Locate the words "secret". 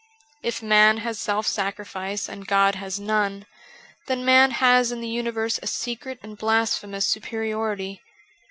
5.67-6.17